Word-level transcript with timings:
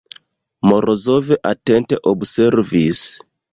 Morozov 0.69 1.29
atente 1.51 2.01
observis. 2.15 3.07